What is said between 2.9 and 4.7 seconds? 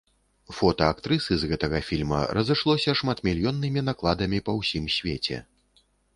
шматмільённымі накладамі па